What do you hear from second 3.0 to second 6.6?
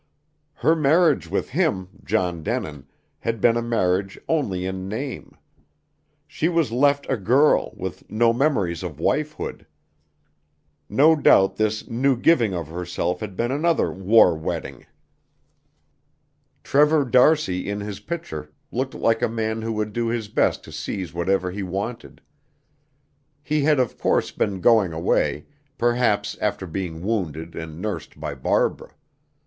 had been a marriage only in name. She